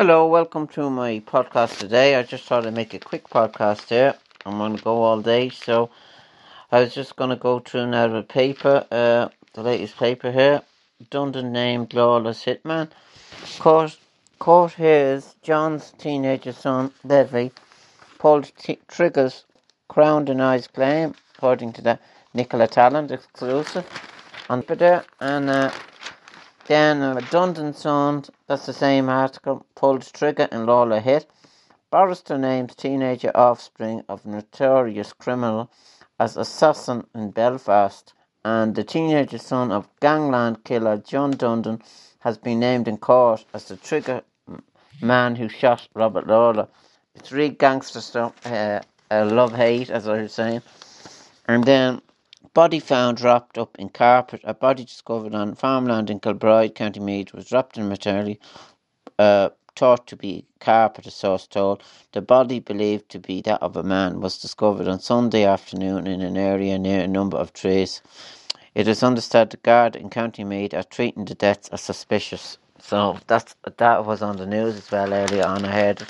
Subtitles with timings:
[0.00, 2.14] Hello, welcome to my podcast today.
[2.14, 4.14] I just thought I'd make a quick podcast here.
[4.46, 5.90] I'm going to go all day, so
[6.72, 10.62] I was just going to go through now the paper, uh, the latest paper here.
[11.10, 12.88] Dundon named lawless hitman.
[13.58, 13.98] Court,
[14.38, 17.48] court hears John's teenager son, Levi,
[18.18, 19.44] pulled t- triggers,
[19.88, 21.98] Crown denies claim, according to the
[22.32, 23.84] Nicola Tallant exclusive
[24.48, 24.64] on.
[25.20, 25.70] And uh,
[26.70, 31.26] then a redundant sound, that's the same article, pulled trigger in Lawlor hit.
[31.90, 35.68] Barrister names teenager offspring of notorious criminal
[36.20, 38.14] as assassin in Belfast.
[38.44, 41.82] And the teenager son of gangland killer John Dundon
[42.20, 44.22] has been named in court as the trigger
[45.02, 46.68] man who shot Robert Lawlor.
[47.16, 48.80] It's real gangster stuff, uh,
[49.10, 50.62] love hate, as I was saying.
[51.48, 52.00] And then
[52.54, 54.40] Body found wrapped up in carpet.
[54.44, 58.40] A body discovered on farmland in Kilbride, County Meath, was wrapped in maternity,
[59.18, 61.82] uh, thought to be carpet, a source told.
[62.12, 66.22] The body, believed to be that of a man, was discovered on Sunday afternoon in
[66.22, 68.02] an area near a number of trees.
[68.74, 72.58] It is understood the guard in County Meath are treating the deaths as suspicious.
[72.80, 75.64] So that's that was on the news as well earlier on.
[75.66, 76.04] I heard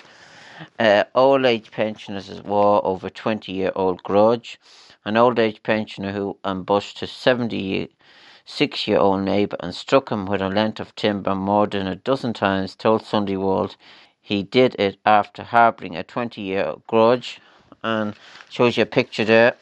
[0.79, 4.61] uh, old age pensioners war over twenty year old grudge
[5.05, 10.43] an old age pensioner who ambushed his 76 year old neighbour and struck him with
[10.43, 13.77] a length of timber more than a dozen times, told Sunday World
[14.21, 17.41] he did it after harbouring a 20 year grudge.
[17.83, 18.15] And
[18.51, 19.55] shows you a picture there.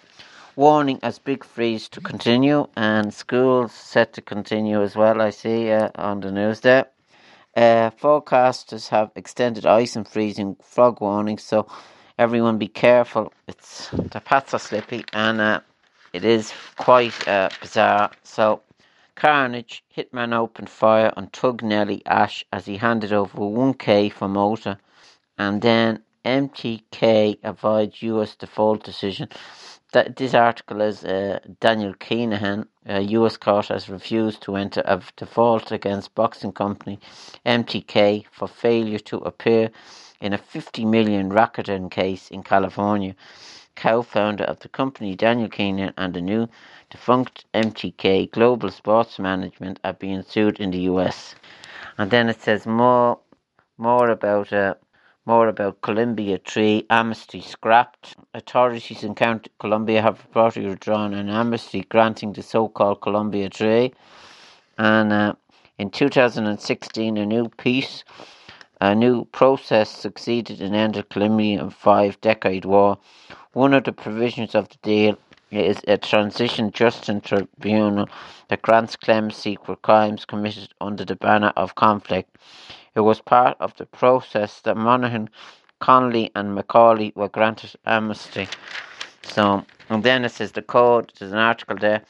[0.56, 5.22] Warning as big freeze to continue, and schools set to continue as well.
[5.22, 6.86] I see uh, on the news there.
[7.56, 11.68] Uh, forecasters have extended ice and freezing fog warnings, so
[12.18, 13.32] everyone be careful.
[13.46, 15.60] It's the paths are slippy and uh,
[16.12, 18.10] it is quite uh, bizarre.
[18.24, 18.62] So,
[19.14, 24.78] Carnage hitman opened fire on Tug Nelly Ash as he handed over 1k for motor,
[25.36, 29.28] and then MTK avoids US default decision.
[29.92, 32.66] That this article is uh, Daniel Kinahan.
[32.88, 36.98] US court has refused to enter a default against boxing company
[37.44, 39.70] MTK for failure to appear
[40.20, 43.14] in a 50 million racketeering case in California.
[43.76, 46.48] Co-founder of the company, Daniel Kinahan, and the new
[46.90, 51.34] defunct MTK Global Sports Management are being sued in the US.
[51.98, 53.20] And then it says more,
[53.76, 54.74] more about uh,
[55.28, 58.16] more about Colombia Three amnesty scrapped.
[58.34, 63.92] Authorities in County Colombia have reportedly withdrawn an amnesty granting the so-called Colombia Three.
[64.78, 65.34] And uh,
[65.78, 68.04] in 2016, a new peace
[68.80, 72.98] a new process succeeded in ending Colombia's five-decade war.
[73.52, 75.18] One of the provisions of the deal
[75.50, 78.08] is a transition justice tribunal
[78.48, 82.36] that grants clemency for crimes committed under the banner of conflict.
[82.98, 85.30] It was part of the process that Monaghan,
[85.78, 88.48] Connolly, and McCauley were granted amnesty.
[89.22, 92.02] So, and then it says the code, there's an article there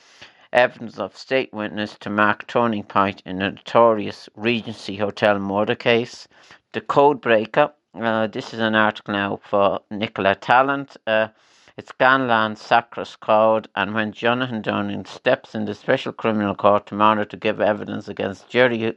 [0.50, 6.26] evidence of state witness to mark turning point in a notorious Regency Hotel murder case.
[6.72, 7.70] The Code Breaker.
[7.94, 10.96] Uh, this is an article now for Nicola Tallant.
[11.06, 11.28] Uh,
[11.76, 17.24] it's Scanlan Sacras Code, and when Jonathan Dowdall steps in the Special Criminal Court tomorrow
[17.24, 18.96] to give evidence against Jerry,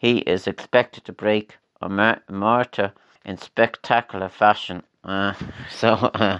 [0.00, 1.88] he is expected to break a
[2.30, 2.92] martyr
[3.26, 4.82] in spectacular fashion.
[5.04, 5.34] Uh,
[5.70, 6.38] so uh,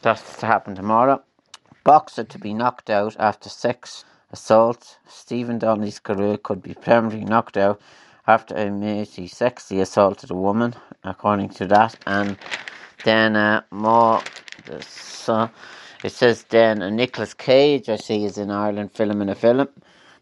[0.00, 1.22] that's to happen tomorrow.
[1.84, 4.96] Boxer to be knocked out after sex assault.
[5.06, 7.82] Stephen Donnelly's career could be permanently knocked out
[8.26, 10.74] after a admitting sexually assaulted a woman,
[11.04, 11.96] according to that.
[12.06, 12.38] And
[13.04, 14.22] then uh, more,
[14.80, 15.50] so
[16.02, 19.68] it says then uh, Nicolas Cage, I see, is in Ireland filming a film.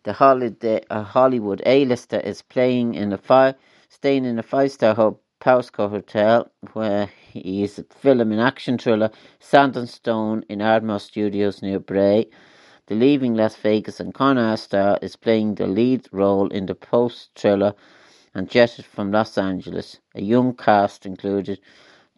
[0.04, 3.54] The Hollywood A-lister is playing in a five,
[3.88, 9.10] staying in a five-star Powerscourt Hotel, where he is filming an action thriller
[9.40, 12.28] Sandstone in Ardmore Studios near Bray.
[12.86, 17.72] The Leaving Las Vegas and Con star is playing the lead role in the post-thriller
[18.34, 20.00] and jetted from Los Angeles.
[20.14, 21.60] A young cast included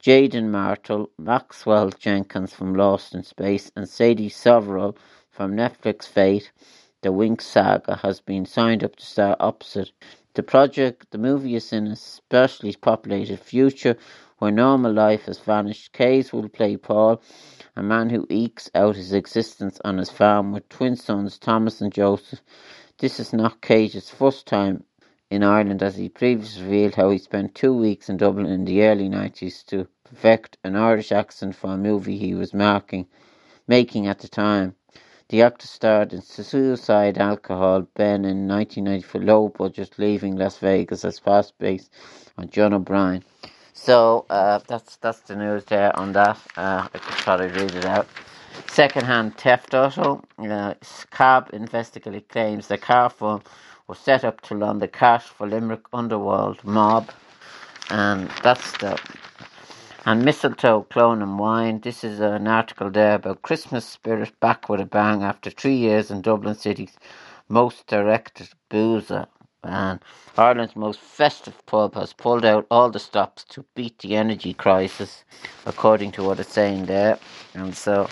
[0.03, 4.97] Jaeden Martell, Maxwell Jenkins from Lost in Space, and Sadie Soverall
[5.31, 6.51] from Netflix Fate.
[7.07, 9.93] The Winx saga has been signed up to star opposite
[10.35, 13.97] The project, the movie is in a sparsely populated future
[14.39, 15.93] where normal life has vanished.
[15.93, 17.23] Kays will play Paul,
[17.77, 21.93] a man who ekes out his existence on his farm with twin sons Thomas and
[21.93, 22.43] Joseph.
[22.99, 24.83] This is not Cage's first time
[25.31, 28.83] in Ireland as he previously revealed how he spent two weeks in Dublin in the
[28.83, 33.07] early 90s to perfect an Irish accent for a movie he was marking,
[33.69, 34.75] making at the time.
[35.29, 41.05] The actor starred in Suicide Alcohol Ben in 1990 for low budget, leaving Las Vegas
[41.05, 41.93] as fast based
[42.39, 43.25] on John O'Brien.
[43.73, 46.39] So uh, that's that's the news there on that.
[46.57, 48.07] Uh, I just thought I'd read it out.
[48.69, 50.23] Second-hand theft auto.
[50.39, 50.75] Uh,
[51.11, 53.43] cab investigator claims the car phone
[53.89, 57.11] was set up to launder cash for Limerick underworld mob,
[57.91, 58.97] and that's the.
[60.09, 61.81] And mistletoe, clone and wine.
[61.81, 66.13] This is an article there about Christmas spirit back with a bang after three years
[66.13, 66.97] in Dublin City's
[67.49, 69.27] most directed boozer.
[69.65, 69.99] And
[70.39, 75.25] Ireland's most festive pub has pulled out all the stops to beat the energy crisis,
[75.65, 77.19] according to what it's saying there.
[77.55, 78.09] And so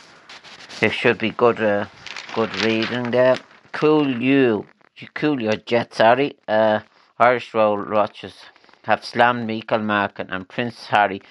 [0.83, 1.87] it should be good, uh,
[2.35, 3.37] good reading there.
[3.71, 4.67] Cool you,
[5.15, 6.39] cool your jet, sorry.
[6.49, 6.81] Uh,
[7.21, 8.35] Irish Road Watchers
[8.83, 11.23] have slammed Michael Martin and Prince Harry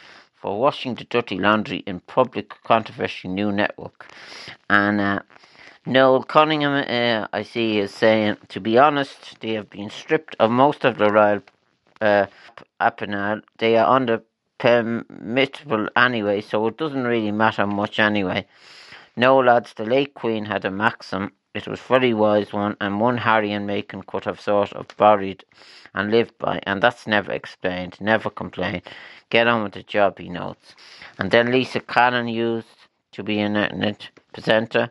[0.44, 4.12] for washing the dirty laundry in public controversy new network.
[4.70, 5.20] And uh,
[5.86, 10.52] Noel Cunningham, uh, I see, is saying, to be honest, they have been stripped of
[10.52, 11.42] most of the royal
[12.02, 12.26] uh,
[12.82, 13.44] appanage.
[13.58, 14.22] They are under
[14.58, 18.46] permissible anyway, so it doesn't really matter much anyway.
[19.16, 21.32] No, lads, the late Queen had a maxim.
[21.54, 25.46] It was very wise one, and one Harry and Meghan could have sort of borrowed
[25.94, 28.82] and lived by, and that's never explained, never complained.
[29.30, 30.74] Get on with the job, he notes.
[31.20, 34.90] And then Lisa Cannon used to be an internet presenter.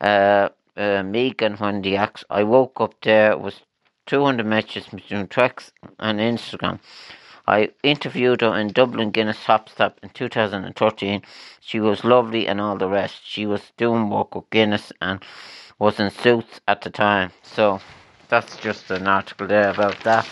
[0.00, 3.62] Uh, uh, Megan, when the act, I woke up there was
[4.06, 6.78] 200 messages between Twex and Instagram.
[7.48, 11.22] I interviewed her in Dublin Guinness Top Stop in 2013.
[11.60, 13.22] She was lovely and all the rest.
[13.24, 15.20] She was doing work with Guinness and
[15.82, 17.32] was in suits at the time.
[17.42, 17.80] So
[18.28, 20.28] that's just an article there about that.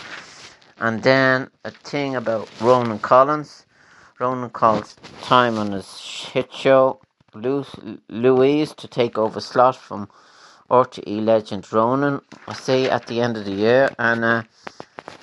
[0.79, 3.65] And then a thing about Ronan Collins.
[4.17, 5.91] Ronan Collins' time on his
[6.31, 7.01] hit show.
[7.35, 10.09] Louise to take over slot from
[10.69, 12.21] RTE legend Ronan.
[12.47, 14.43] I say at the end of the year and uh,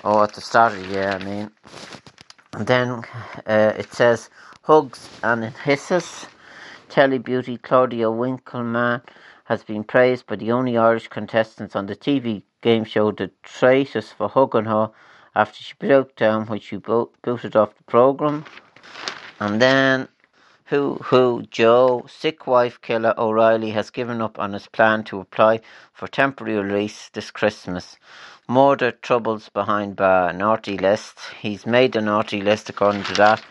[0.05, 1.51] or at the start of the year, I mean.
[2.53, 3.03] And then
[3.47, 4.29] uh, it says
[4.63, 6.27] hugs and it hisses.
[6.91, 9.03] Telly beauty Claudia Winkleman
[9.49, 14.13] has been praised by the only Irish contestants on the TV game show The Traitors
[14.13, 14.91] for hugging her
[15.35, 18.45] after she broke down when she bo- booted off the programme.
[19.41, 20.09] And then
[20.67, 25.61] Who Who Joe, sick wife killer O'Reilly, has given up on his plan to apply
[25.95, 27.97] for temporary release this Christmas.
[28.47, 31.21] Murder troubles behind bar, naughty list.
[31.41, 33.43] He's made a naughty list according to that.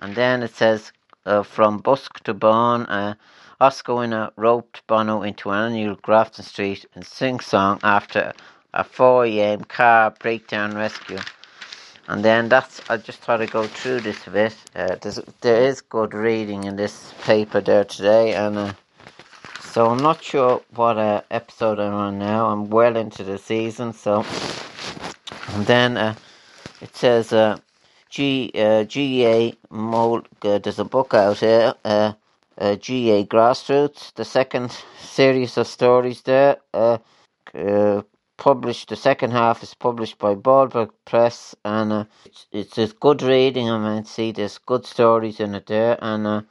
[0.00, 0.90] And then it says
[1.24, 3.14] uh, from Busk to Bawn, uh,
[3.60, 8.32] Oscar roped Bono into an annual Grafton Street and sing song after
[8.72, 11.18] a 4 am car breakdown rescue.
[12.08, 14.56] And then that's, I just thought I'd go through this a bit.
[14.74, 14.96] Uh,
[15.42, 18.72] there is good reading in this paper there today, and uh,
[19.60, 22.46] so I'm not sure what uh, episode I'm on now.
[22.46, 24.24] I'm well into the season, so.
[25.48, 26.14] And then uh,
[26.80, 27.58] it says uh,
[28.08, 31.74] G, uh, GA Mold, uh, there's a book out here.
[32.60, 36.58] Uh, GA Grassroots, the second series of stories there.
[36.74, 36.98] Uh,
[37.54, 38.02] uh,
[38.36, 43.22] published, the second half is published by Baldberg Press, and uh, it's, it's, it's good
[43.22, 43.70] reading.
[43.70, 46.42] I mean, see, there's good stories in it there, and uh,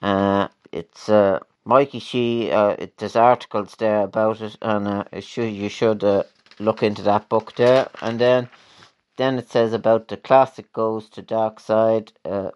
[0.00, 1.10] uh, it's
[1.66, 2.46] Mikey She.
[2.46, 6.02] It, there's articles there about it, and should, you should
[6.58, 8.48] look into that book there, and then.
[9.18, 12.12] Then it says about the classic goes to Dark Side,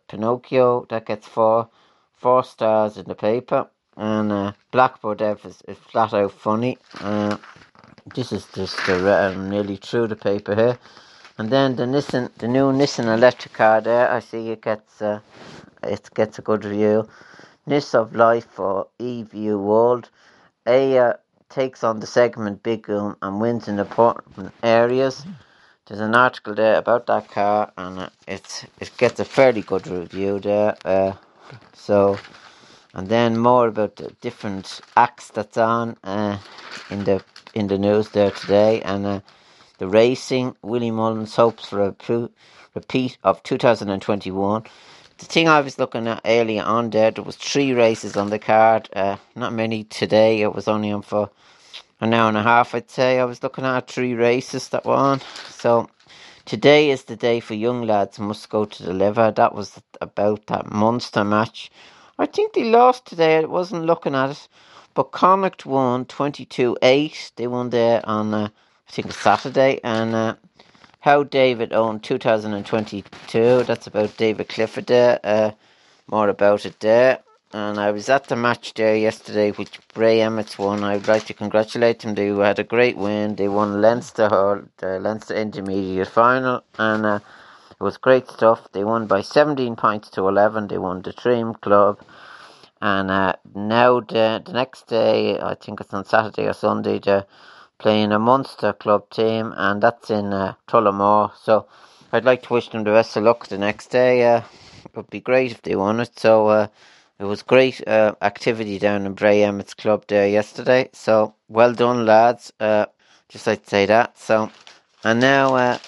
[0.09, 1.69] Pinocchio, that gets four
[2.17, 6.79] four stars in the paper, and uh, Blackboard Dev is, is flat out funny.
[7.01, 7.37] Uh,
[8.15, 10.79] this is just uh, nearly through the paper here.
[11.39, 15.21] And then the Nissan, the new Nissan electric car there, I see it gets uh,
[15.83, 17.09] it gets a good review.
[17.67, 20.11] Nis of Life for EVU World.
[20.67, 21.15] Aya
[21.49, 25.27] takes on the segment Big Boom and wins in the important areas.
[25.87, 28.65] There's an article there about that car, and uh, it
[28.97, 30.77] gets a fairly good review there.
[30.85, 31.13] Uh,
[31.75, 32.19] so,
[32.95, 36.39] and then more about the different acts that's on uh,
[36.91, 37.25] in the
[37.55, 39.21] in the news there today, and uh,
[39.79, 40.57] the racing.
[40.63, 42.31] Willie Mullins hopes for a pro-
[42.75, 44.65] repeat of 2021.
[45.19, 48.39] The thing I was looking at earlier on there, there was three races on the
[48.41, 48.89] card.
[48.95, 50.43] Uh, not many today.
[50.43, 51.31] It was only on for
[52.01, 53.21] an hour and a half, I'd say.
[53.21, 55.21] I was looking at three races that were on.
[55.51, 55.89] So
[56.47, 59.31] today is the day for young lads must go to deliver.
[59.33, 61.71] That was about that monster match.
[62.19, 63.39] I think they lost today.
[63.39, 64.49] I wasn't looking at it.
[64.95, 67.33] But Connacht won 22 8.
[67.37, 68.49] They won there on, uh,
[68.89, 69.81] I think, Saturday.
[69.85, 70.37] And uh,
[71.01, 73.65] how David owned 2022.
[73.65, 75.21] That's about David Clifford there.
[75.25, 75.53] Uh,
[76.09, 77.21] more about it there.
[77.55, 80.83] And I was at the match there yesterday, which Bray Emmets won.
[80.83, 82.17] I would like to congratulate them.
[82.17, 83.37] They had a great win.
[83.37, 87.21] They won Leinster, Hall, the Leinster Intermediate Final, and uh,
[87.71, 88.67] it was great stuff.
[88.73, 90.67] They won by 17 points to 11.
[90.67, 92.01] They won the Dream Club.
[92.83, 97.27] And uh, now the, the next day, I think it's on Saturday or Sunday, they're
[97.79, 101.31] playing a Munster club team, and that's in uh, Tullamore.
[101.41, 101.69] So
[102.13, 104.25] I'd like to wish them the best of luck the next day.
[104.27, 104.43] Uh,
[104.85, 106.19] it would be great if they won it.
[106.19, 106.67] So uh,
[107.19, 110.89] it was great uh, activity down in Bray Emmet's club there yesterday.
[110.93, 112.53] So well done, lads.
[112.59, 112.87] Uh,
[113.29, 114.19] just like to say that.
[114.19, 114.51] So,
[115.05, 115.79] and now uh,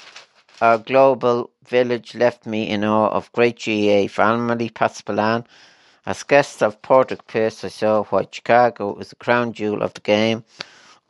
[0.60, 5.44] our global village left me in awe of great GAA family, Pat Spillane.
[6.06, 10.00] As guests of Padraig Pearse, I saw why Chicago was the crown jewel of the
[10.00, 10.44] game.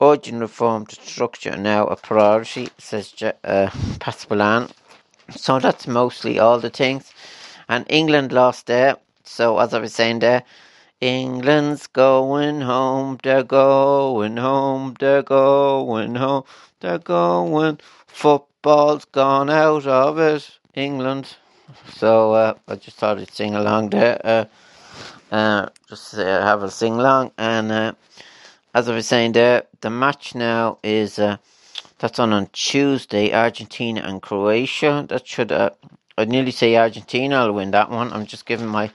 [0.00, 3.70] Urgent reform to structure now a priority, says uh,
[4.00, 4.68] Pat Spillane.
[5.30, 7.12] So that's mostly all the things.
[7.68, 8.96] And England lost there.
[9.28, 10.45] So as I was saying there,
[11.00, 16.45] England's going home, they're going home, they're going home,
[16.80, 17.78] they're going.
[18.06, 21.37] Football's gone out of it, England.
[21.88, 24.21] So uh, I just thought I'd sing along there.
[24.25, 24.45] Uh,
[25.30, 27.33] uh, just uh, have a sing along.
[27.37, 27.92] And uh,
[28.75, 31.37] as I was saying there, the match now is uh,
[31.99, 35.04] that's on on Tuesday, Argentina and Croatia.
[35.09, 35.52] That should
[36.18, 38.11] I'd nearly say Argentina will win that one.
[38.12, 38.90] I'm just giving my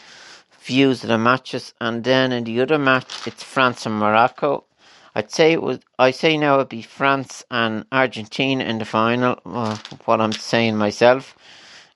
[0.62, 1.74] views of the matches.
[1.82, 4.64] And then in the other match, it's France and Morocco.
[5.14, 5.80] I'd say it was.
[6.00, 9.40] I say now it'd be France and Argentina in the final.
[9.46, 11.36] Uh, what I'm saying myself,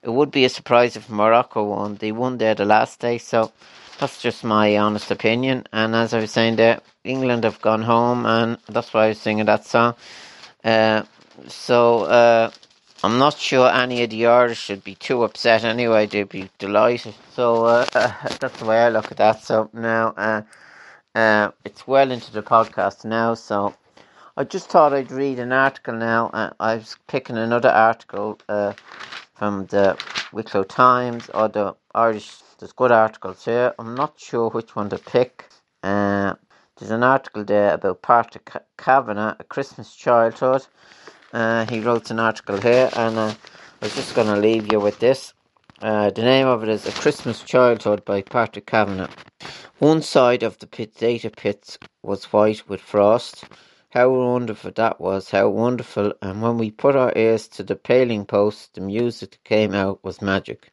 [0.04, 1.96] it would be a surprise if Morocco won.
[1.96, 3.54] They won there the last day, so
[4.00, 5.66] that's just my honest opinion.
[5.72, 9.22] And as I was saying there, England have gone home, and that's why I was
[9.22, 9.96] singing that song.
[10.64, 11.04] Uh,
[11.48, 12.52] so uh,
[13.06, 16.08] I'm not sure any of the Irish should be too upset anyway.
[16.08, 17.14] They'd be delighted.
[17.34, 19.44] So uh, that's the way I look at that.
[19.44, 20.42] So now uh,
[21.14, 23.36] uh, it's well into the podcast now.
[23.36, 23.76] So
[24.36, 26.32] I just thought I'd read an article now.
[26.34, 28.74] Uh, I was picking another article uh,
[29.36, 32.38] from the Wicklow Times or the Irish.
[32.58, 33.76] There's good articles here.
[33.78, 35.48] I'm not sure which one to pick.
[35.84, 36.34] Uh,
[36.80, 40.66] there's an article there about Patrick Kavanagh, a Christmas childhood.
[41.36, 43.36] Uh, he wrote an article here, and uh, I
[43.82, 45.34] was just going to leave you with this.
[45.82, 49.10] Uh, the name of it is A Christmas Childhood by Patrick Kavanagh.
[49.80, 53.44] One side of the potato pits was white with frost.
[53.90, 56.14] How wonderful that was, how wonderful.
[56.22, 60.02] And when we put our ears to the paling posts, the music that came out
[60.06, 60.72] was magic.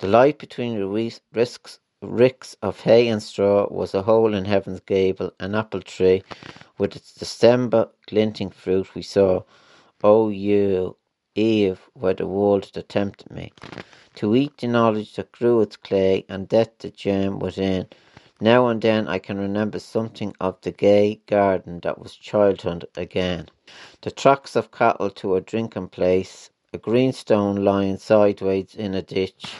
[0.00, 4.80] The light between the risks, ricks of hay and straw was a hole in heaven's
[4.80, 6.22] gable, an apple tree
[6.76, 9.42] with its December glinting fruit we saw.
[10.04, 10.96] O you,
[11.36, 13.52] Eve, were the world that tempted me,
[14.16, 17.86] to eat the knowledge that grew its clay, and death the germ was in.
[18.40, 23.48] Now and then I can remember something of the gay garden that was childhood again.
[24.00, 29.02] The tracks of cattle to a drinking place, a green stone lying sideways in a
[29.02, 29.54] ditch,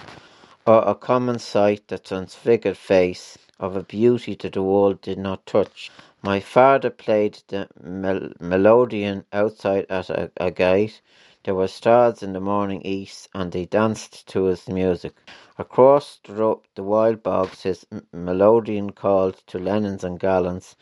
[0.67, 5.47] or a common sight the transfigured face of a beauty that the world did not
[5.47, 5.91] touch.
[6.23, 11.03] My father played the mel- melodeon outside at a, gate.
[11.45, 15.15] There were stars in the morning east, and they danced to his music.
[15.59, 20.77] Across the, the wild bogs his melodeon called to Lennons and Callans.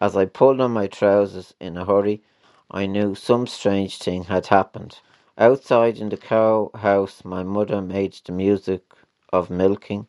[0.00, 2.22] As I pulled on my trousers in a hurry,
[2.70, 5.00] I knew some strange thing had happened.
[5.38, 8.84] Outside in the cow house, my mother made the music
[9.32, 10.06] of milking.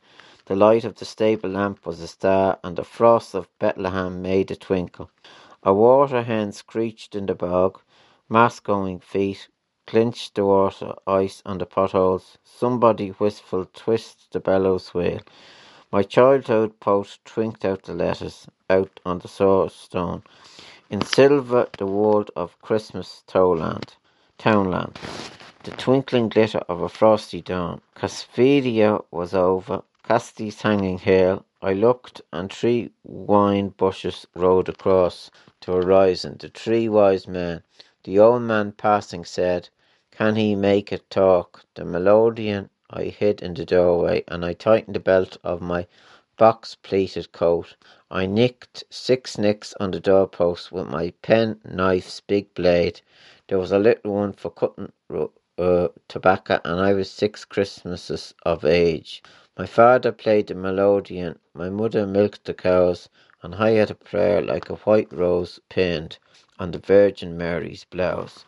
[0.49, 4.49] The light of the stable lamp was a star, and the frost of Bethlehem made
[4.49, 5.11] a twinkle.
[5.61, 7.79] A water hen screeched in the bog.
[8.29, 9.47] Mass-going feet
[9.85, 12.39] clinched the water ice on the potholes.
[12.43, 15.19] Somebody wistful twists the bellows wheel.
[15.91, 19.27] My childhood post twinked out the letters out on the
[19.69, 20.23] stone.
[20.89, 23.97] In silver the world of Christmas towland,
[24.39, 24.97] townland.
[25.61, 27.81] The twinkling glitter of a frosty dawn.
[27.93, 29.83] Cassiopeia was over.
[30.09, 31.45] Cassidy's hanging hill.
[31.61, 35.29] I looked, and three wine bushes rode across
[35.61, 36.37] the horizon.
[36.39, 37.61] The three wise men.
[38.05, 39.69] The old man passing said,
[40.09, 41.63] Can he make it talk?
[41.75, 45.85] The melodeon I hid in the doorway, and I tightened the belt of my
[46.37, 47.75] box pleated coat.
[48.09, 53.01] I nicked six nicks on the doorpost with my pen knife's big blade.
[53.47, 54.91] There was a little one for cutting
[55.59, 59.21] uh, tobacco, and I was six Christmases of age.
[59.59, 63.09] My father played the melodeon, my mother milked the cows,
[63.43, 66.17] and I had a prayer like a white rose pinned
[66.59, 68.45] on the Virgin Mary's blouse.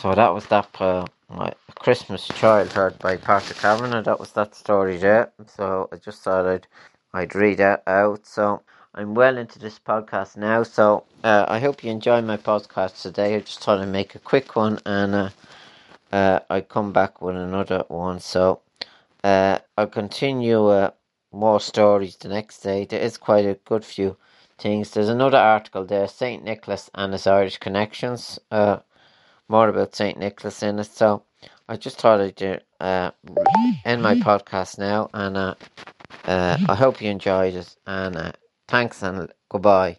[0.00, 4.02] So that was that uh, my Christmas Child heard by Patrick Kavanagh.
[4.02, 5.32] That was that story there.
[5.48, 6.68] So I just thought I'd
[7.12, 8.24] I'd read that out.
[8.24, 8.62] So
[8.94, 10.62] I'm well into this podcast now.
[10.62, 13.34] So uh, I hope you enjoy my podcast today.
[13.34, 15.30] I just thought I'd make a quick one and uh,
[16.12, 18.20] uh, I come back with another one.
[18.20, 18.60] So
[19.24, 20.90] I'll continue uh,
[21.32, 22.84] more stories the next day.
[22.84, 24.16] There is quite a good few
[24.58, 24.90] things.
[24.90, 28.38] There's another article there, Saint Nicholas and his Irish connections.
[28.50, 28.78] Uh,
[29.48, 30.84] more about Saint Nicholas in it.
[30.84, 31.24] So
[31.68, 33.10] I just thought I'd uh,
[33.84, 35.54] end my podcast now, and uh,
[36.24, 37.76] uh, I hope you enjoyed it.
[37.86, 38.32] And uh,
[38.68, 39.98] thanks and goodbye.